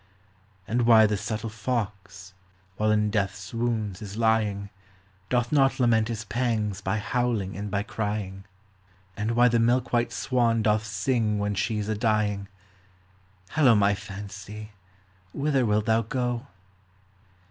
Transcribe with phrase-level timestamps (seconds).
[0.67, 2.33] And why the subtle fox,
[2.77, 4.71] while in death's wounds is lying,
[5.29, 9.21] Doth not lament his pangs by howling and by crying; 6 POEMS OF FANCY.
[9.21, 12.47] And why the milk white swan doth sing when she 's a dving.
[13.49, 14.71] Hallo, my fancy,
[15.33, 16.47] whither wilt thou go?